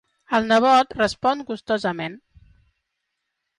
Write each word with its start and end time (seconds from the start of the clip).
El 0.37 0.47
nebot 0.51 0.95
respon 1.01 1.45
gustosament. 1.51 2.17